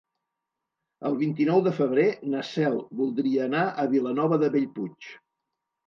[1.09, 5.17] El vint-i-nou de febrer na Cel voldria anar a Vilanova de Bellpuig.